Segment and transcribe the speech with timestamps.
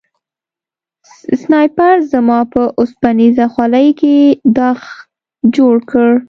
[1.39, 4.15] سنایپر زما په اوسپنیزه خولۍ کې
[4.57, 4.79] داغ
[5.55, 6.09] جوړ کړ